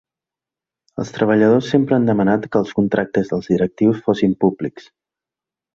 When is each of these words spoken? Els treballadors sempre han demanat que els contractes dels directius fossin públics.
Els 1.03 1.11
treballadors 1.17 1.69
sempre 1.73 1.97
han 1.99 2.09
demanat 2.11 2.49
que 2.55 2.63
els 2.63 2.75
contractes 2.81 3.33
dels 3.35 3.53
directius 3.55 4.05
fossin 4.09 4.37
públics. 4.47 4.93